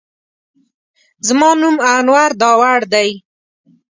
زما 1.27 1.49
نوم 1.61 1.75
انور 1.93 2.29
داوړ 2.41 2.79
دی. 2.93 3.09